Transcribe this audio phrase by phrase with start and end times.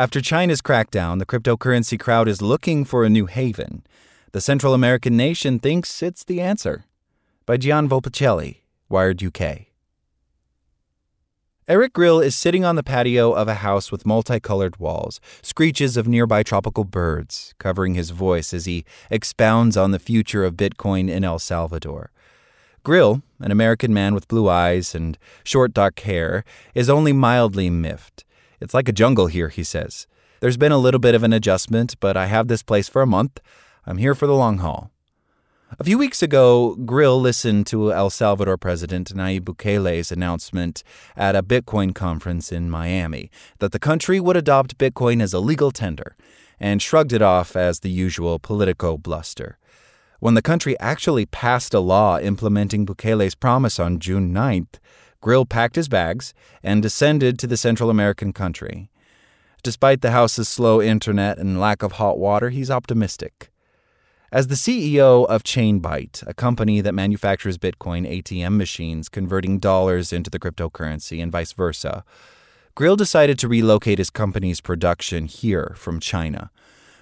[0.00, 3.82] After China's crackdown, the cryptocurrency crowd is looking for a new haven.
[4.32, 6.86] The Central American nation thinks it's the answer
[7.44, 9.66] by Gian Volpicelli, Wired UK.
[11.68, 16.08] Eric Grill is sitting on the patio of a house with multicolored walls, screeches of
[16.08, 21.24] nearby tropical birds covering his voice as he expounds on the future of Bitcoin in
[21.24, 22.10] El Salvador.
[22.84, 26.42] Grill, an American man with blue eyes and short dark hair,
[26.74, 28.24] is only mildly miffed.
[28.60, 30.06] It's like a jungle here, he says.
[30.40, 33.06] There's been a little bit of an adjustment, but I have this place for a
[33.06, 33.40] month.
[33.86, 34.90] I'm here for the long haul.
[35.78, 40.82] A few weeks ago, Grill listened to El Salvador President Nayib Bukele's announcement
[41.16, 43.30] at a Bitcoin conference in Miami
[43.60, 46.16] that the country would adopt Bitcoin as a legal tender
[46.58, 49.58] and shrugged it off as the usual political bluster.
[50.18, 54.78] When the country actually passed a law implementing Bukele's promise on June 9th,
[55.20, 56.32] Grill packed his bags
[56.62, 58.90] and descended to the Central American country.
[59.62, 63.50] Despite the house's slow internet and lack of hot water, he's optimistic.
[64.32, 70.30] As the CEO of Chainbyte, a company that manufactures Bitcoin ATM machines converting dollars into
[70.30, 72.04] the cryptocurrency and vice versa,
[72.76, 76.50] Grill decided to relocate his company's production here from China.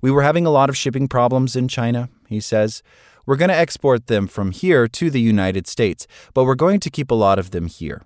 [0.00, 2.82] We were having a lot of shipping problems in China, he says.
[3.26, 6.90] We're going to export them from here to the United States, but we're going to
[6.90, 8.02] keep a lot of them here.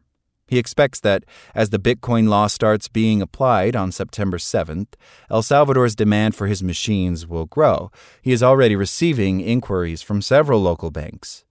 [0.48, 4.94] He expects that as the Bitcoin law starts being applied on September 7th,
[5.28, 7.90] El Salvador's demand for his machines will grow.
[8.22, 11.44] He is already receiving inquiries from several local banks.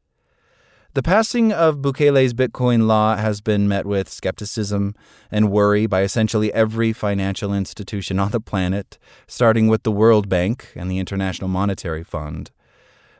[0.93, 4.95] The passing of Bukele's Bitcoin law has been met with skepticism
[5.29, 10.71] and worry by essentially every financial institution on the planet, starting with the World Bank
[10.73, 12.51] and the International Monetary Fund.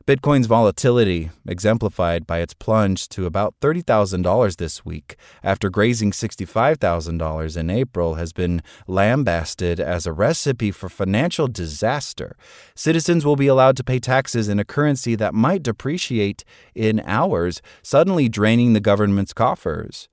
[0.08, 7.70] Bitcoin's volatility, exemplified by its plunge to about $30,000 this week after grazing $65,000 in
[7.72, 12.36] April, has been lambasted as a recipe for financial disaster.
[12.76, 16.44] Citizens will be allowed to pay taxes in a currency that might depreciate
[16.76, 20.08] in hours, suddenly draining the government's coffers.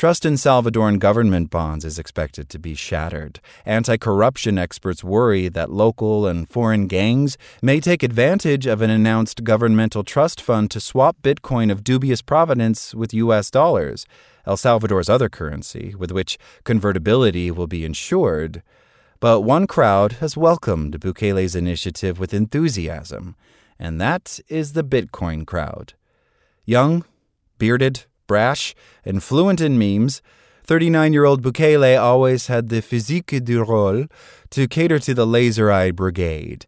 [0.00, 3.38] Trust in Salvadoran government bonds is expected to be shattered.
[3.66, 9.44] Anti corruption experts worry that local and foreign gangs may take advantage of an announced
[9.44, 13.50] governmental trust fund to swap Bitcoin of dubious provenance with U.S.
[13.50, 14.06] dollars,
[14.46, 18.62] El Salvador's other currency, with which convertibility will be ensured.
[19.20, 23.36] But one crowd has welcomed Bukele's initiative with enthusiasm,
[23.78, 25.92] and that is the Bitcoin crowd.
[26.64, 27.04] Young,
[27.58, 30.22] bearded, brash, and fluent in memes,
[30.62, 34.08] 39 year old Bukele always had the physique du rôle
[34.50, 36.64] to cater to the laser eyed brigade.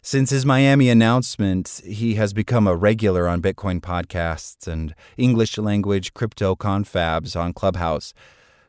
[0.00, 6.14] Since his Miami announcement, he has become a regular on Bitcoin podcasts and English language
[6.14, 8.14] crypto confabs on Clubhouse.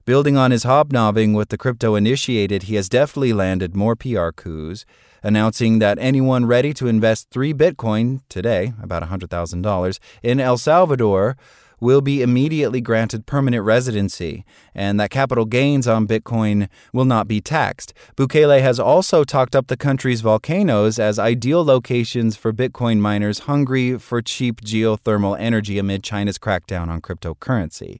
[0.04, 4.86] Building on his hobnobbing with the crypto initiated, he has deftly landed more PR coups,
[5.24, 11.38] announcing that anyone ready to invest three Bitcoin, today, about $100,000, in El Salvador
[11.83, 14.44] will be immediately granted permanent residency,
[14.74, 17.94] and that capital gains on Bitcoin will not be taxed.
[18.15, 24.00] Bukele has also talked up the country's volcanoes as ideal locations for Bitcoin miners hungry
[24.00, 28.00] for cheap geothermal energy amid China's crackdown on cryptocurrency.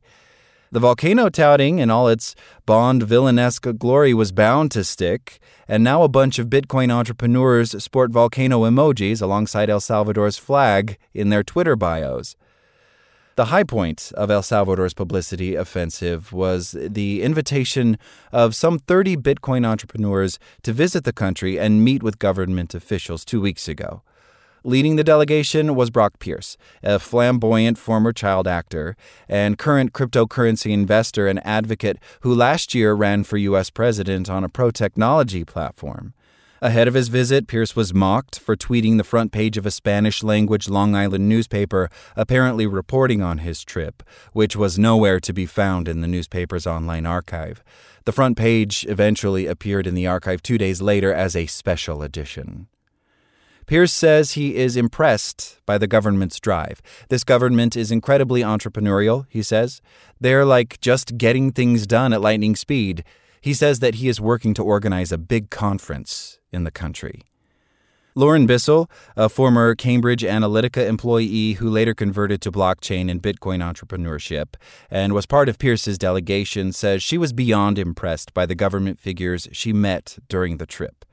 [0.71, 2.33] The volcano touting in all its
[2.65, 8.12] Bond villainesque glory was bound to stick, and now a bunch of Bitcoin entrepreneurs sport
[8.12, 12.35] volcano emojis alongside El Salvador's flag in their Twitter bios.
[13.35, 17.97] The high point of El Salvador's publicity offensive was the invitation
[18.31, 23.41] of some 30 Bitcoin entrepreneurs to visit the country and meet with government officials two
[23.41, 24.03] weeks ago.
[24.63, 28.95] Leading the delegation was Brock Pierce, a flamboyant former child actor
[29.27, 33.71] and current cryptocurrency investor and advocate who last year ran for U.S.
[33.71, 36.13] president on a pro technology platform.
[36.63, 40.24] Ahead of his visit, Pierce was mocked for tweeting the front page of a Spanish
[40.24, 44.01] language Long Island newspaper, apparently reporting on his trip,
[44.31, 47.65] which was nowhere to be found in the newspaper's online archive.
[48.06, 52.68] The front page eventually appeared in the archive two days later as a special edition.
[53.66, 56.81] Pierce says he is impressed by the government's drive.
[57.09, 59.81] This government is incredibly entrepreneurial, he says.
[60.21, 63.04] They're like just getting things done at lightning speed.
[63.44, 67.24] He says that he is working to organize a big conference in the country.
[68.16, 74.56] Lauren Bissell, a former Cambridge Analytica employee who later converted to blockchain and Bitcoin entrepreneurship
[74.90, 79.50] and was part of Pierce's delegation, says she was beyond impressed by the government figures
[79.51, 81.04] she met during the trip.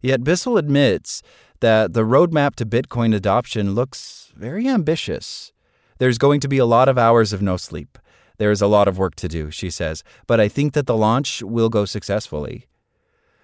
[0.00, 1.22] Yet Bissell admits
[1.60, 5.52] that the roadmap to Bitcoin adoption looks very ambitious.
[5.98, 7.98] There's going to be a lot of hours of no sleep.
[8.38, 10.96] There is a lot of work to do, she says, but I think that the
[10.96, 12.66] launch will go successfully.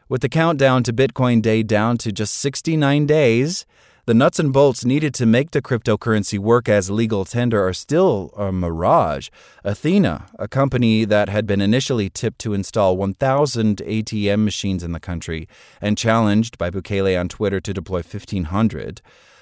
[0.08, 3.66] With the countdown to Bitcoin Day down to just 69 days,
[4.06, 8.34] the nuts and bolts needed to make the cryptocurrency work as legal tender are still
[8.36, 9.30] a mirage.
[9.64, 15.00] Athena, a company that had been initially tipped to install 1,000 ATM machines in the
[15.00, 15.48] country
[15.80, 19.00] and challenged by Bukele on Twitter to deploy 1,500,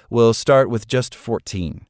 [0.09, 1.85] will start with just 14.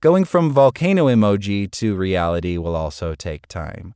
[0.00, 3.92] Going from volcano emoji to reality will also take time.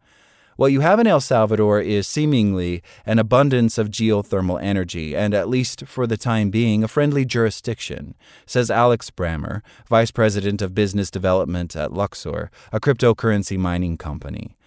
[0.57, 5.49] What you have in El Salvador is seemingly an abundance of geothermal energy, and at
[5.49, 11.11] least for the time being, a friendly jurisdiction, says Alex Brammer, Vice President of Business
[11.11, 14.59] Development at Luxor, a cryptocurrency mining company.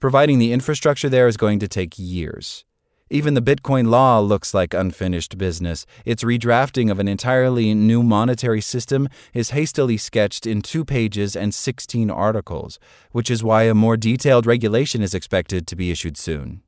[0.00, 2.64] Providing the infrastructure there is going to take years.
[3.08, 5.86] Even the Bitcoin law looks like unfinished business.
[6.04, 11.54] Its redrafting of an entirely new monetary system is hastily sketched in two pages and
[11.54, 12.80] 16 articles,
[13.12, 16.62] which is why a more detailed regulation is expected to be issued soon.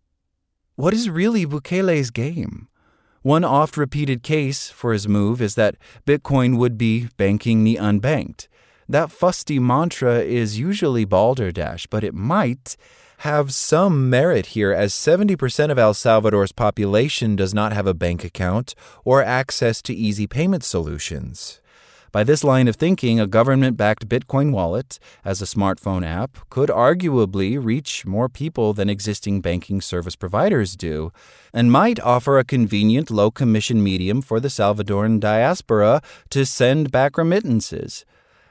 [0.76, 2.68] What is really Bukele's game?
[3.22, 5.74] One oft repeated case for his move is that
[6.06, 8.46] Bitcoin would be banking the unbanked.
[8.88, 12.76] That fusty mantra is usually balderdash, but it might
[13.18, 18.22] have some merit here, as 70% of El Salvador's population does not have a bank
[18.22, 18.74] account
[19.04, 21.60] or access to easy payment solutions.
[22.12, 26.70] By this line of thinking, a government backed Bitcoin wallet as a smartphone app could
[26.70, 31.12] arguably reach more people than existing banking service providers do,
[31.52, 36.00] and might offer a convenient low commission medium for the Salvadoran diaspora
[36.30, 38.06] to send back remittances.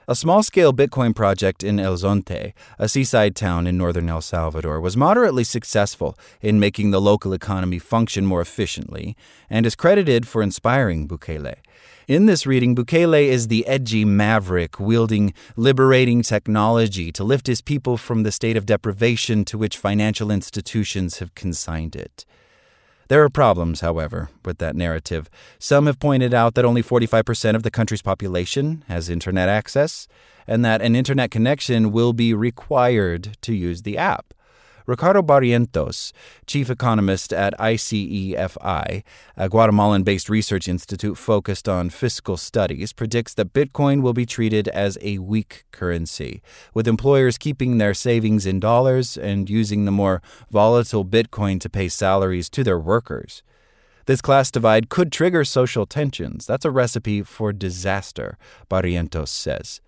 [0.09, 4.79] A small scale Bitcoin project in El Zonte, a seaside town in northern El Salvador,
[4.79, 9.17] was moderately successful in making the local economy function more efficiently
[9.49, 11.55] and is credited for inspiring Bukele.
[12.07, 17.97] In this reading, Bukele is the edgy maverick wielding liberating technology to lift his people
[17.97, 22.23] from the state of deprivation to which financial institutions have consigned it.
[23.07, 25.29] There are problems, however, with that narrative.
[25.59, 30.07] Some have pointed out that only 45% of the country's population has internet access,
[30.45, 34.33] and that an internet connection will be required to use the app.
[34.87, 36.13] Ricardo Barrientos,
[36.45, 39.03] chief economist at ICEFI,
[39.35, 44.69] a Guatemalan based research institute focused on fiscal studies, predicts that Bitcoin will be treated
[44.69, 46.41] as a weak currency,
[46.73, 51.89] with employers keeping their savings in dollars and using the more volatile Bitcoin to pay
[51.89, 53.43] salaries to their workers.
[54.05, 56.45] This class divide could trigger social tensions.
[56.45, 58.37] That's a recipe for disaster,
[58.69, 59.81] Barrientos says.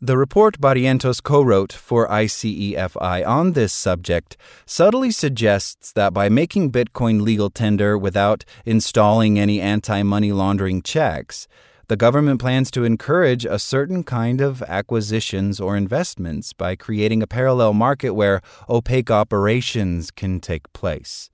[0.00, 6.70] The report Barrientos co wrote for ICEFI on this subject subtly suggests that by making
[6.70, 11.48] Bitcoin legal tender without installing any anti money laundering checks,
[11.88, 17.26] the government plans to encourage a certain kind of acquisitions or investments by creating a
[17.26, 21.28] parallel market where opaque operations can take place.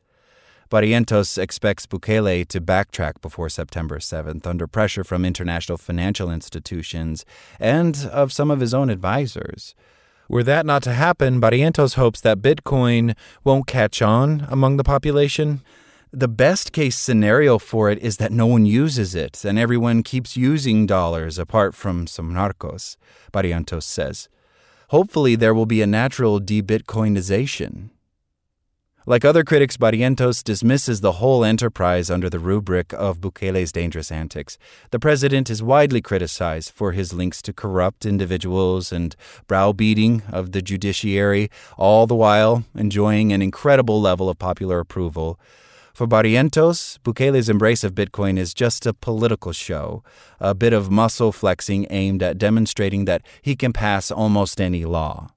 [0.70, 7.24] Barrientos expects Bukele to backtrack before September 7th under pressure from international financial institutions
[7.60, 9.74] and of some of his own advisors.
[10.28, 15.62] Were that not to happen, Barrientos hopes that Bitcoin won't catch on among the population.
[16.12, 20.36] The best case scenario for it is that no one uses it and everyone keeps
[20.36, 22.96] using dollars apart from some narcos,
[23.32, 24.28] Barrientos says.
[24.88, 27.90] Hopefully, there will be a natural debitcoinization.
[29.06, 34.56] Like other critics, Barrientos dismisses the whole enterprise under the rubric of Bukele's dangerous antics.
[34.92, 39.14] The president is widely criticized for his links to corrupt individuals and
[39.46, 45.38] browbeating of the judiciary, all the while enjoying an incredible level of popular approval.
[45.92, 50.02] For Barrientos, Bukele's embrace of Bitcoin is just a political show,
[50.40, 55.28] a bit of muscle flexing aimed at demonstrating that he can pass almost any law.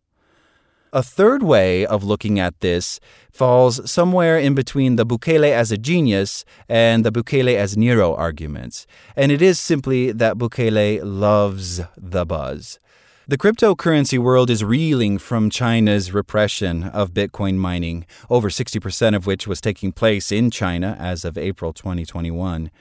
[0.98, 3.00] A third way of looking at this
[3.32, 8.88] falls somewhere in between the Bukele as a genius and the Bukele as Nero arguments,
[9.16, 12.80] and it is simply that Bukele loves the buzz.
[13.27, 19.46] The cryptocurrency world is reeling from China's repression of Bitcoin mining, over 60% of which
[19.46, 22.72] was taking place in China as of April 2021.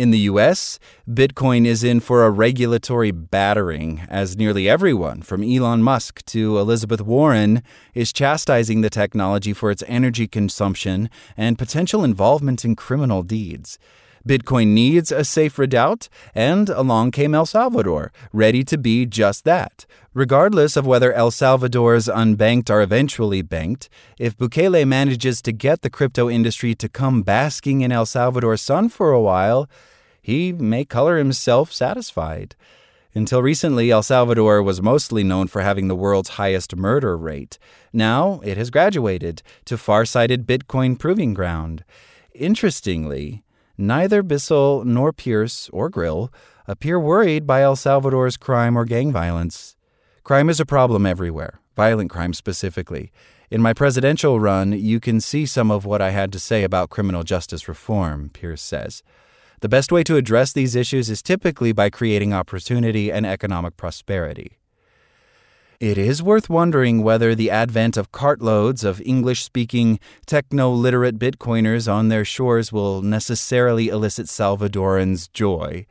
[0.00, 5.82] In the US, Bitcoin is in for a regulatory battering, as nearly everyone, from Elon
[5.82, 12.64] Musk to Elizabeth Warren, is chastising the technology for its energy consumption and potential involvement
[12.64, 13.78] in criminal deeds.
[14.26, 19.84] Bitcoin needs a safe redoubt, and along came El Salvador, ready to be just that.
[20.14, 25.90] Regardless of whether El Salvador's unbanked are eventually banked, if Bukele manages to get the
[25.90, 29.68] crypto industry to come basking in El Salvador's sun for a while,
[30.20, 32.54] he may color himself satisfied.
[33.12, 37.58] Until recently, El Salvador was mostly known for having the world's highest murder rate.
[37.92, 41.84] Now it has graduated to far-sighted Bitcoin proving ground.
[42.34, 43.42] Interestingly,
[43.76, 46.32] neither Bissell nor Pierce or Grill
[46.68, 49.74] appear worried by El Salvador's crime or gang violence.
[50.22, 53.10] Crime is a problem everywhere, violent crime specifically.
[53.50, 56.90] In my presidential run, you can see some of what I had to say about
[56.90, 59.02] criminal justice reform, Pierce says.
[59.60, 64.56] The best way to address these issues is typically by creating opportunity and economic prosperity.
[65.78, 71.92] It is worth wondering whether the advent of cartloads of English speaking, techno literate Bitcoiners
[71.92, 75.84] on their shores will necessarily elicit Salvadorans' joy.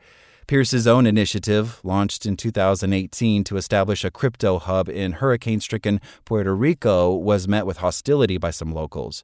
[0.48, 6.56] Pierce's own initiative, launched in 2018 to establish a crypto hub in hurricane stricken Puerto
[6.56, 9.22] Rico, was met with hostility by some locals.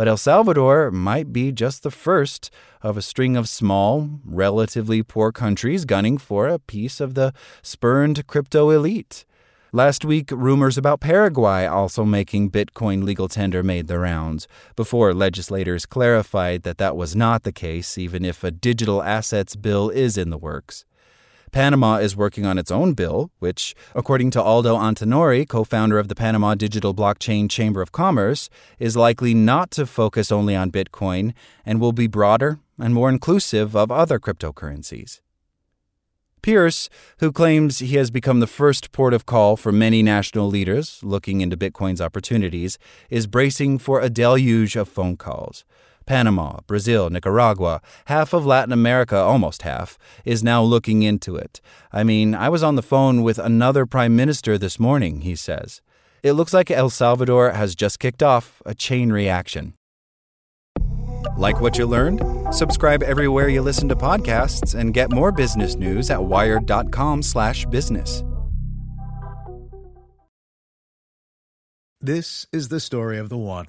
[0.00, 5.30] But El Salvador might be just the first of a string of small, relatively poor
[5.30, 9.26] countries gunning for a piece of the spurned crypto elite.
[9.72, 15.84] Last week, rumors about Paraguay also making Bitcoin legal tender made the rounds, before legislators
[15.84, 20.30] clarified that that was not the case, even if a digital assets bill is in
[20.30, 20.86] the works.
[21.50, 26.08] Panama is working on its own bill, which, according to Aldo Antinori, co founder of
[26.08, 31.34] the Panama Digital Blockchain Chamber of Commerce, is likely not to focus only on Bitcoin
[31.66, 35.20] and will be broader and more inclusive of other cryptocurrencies.
[36.42, 36.88] Pierce,
[37.18, 41.42] who claims he has become the first port of call for many national leaders looking
[41.42, 42.78] into Bitcoin's opportunities,
[43.10, 45.64] is bracing for a deluge of phone calls.
[46.10, 51.60] Panama, Brazil, Nicaragua, half of Latin America, almost half, is now looking into it.
[51.92, 55.82] I mean, I was on the phone with another prime minister this morning, he says.
[56.24, 59.74] It looks like El Salvador has just kicked off a chain reaction.
[61.36, 62.24] Like what you learned?
[62.52, 68.24] Subscribe everywhere you listen to podcasts and get more business news at wired.com/business.
[72.00, 73.68] This is the story of the one.